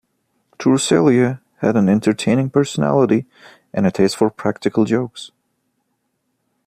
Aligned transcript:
Trousselier 0.57 1.41
had 1.57 1.75
an 1.75 1.87
entertaining 1.87 2.49
personality 2.49 3.27
and 3.71 3.85
a 3.85 3.91
taste 3.91 4.15
for 4.17 4.31
practical 4.31 4.83
jokes. 4.83 5.29